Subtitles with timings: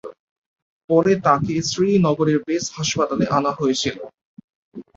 [0.89, 3.97] পরে তাঁকে শ্রীনগরের বেস হাসপাতালে আনা হয়েছিল।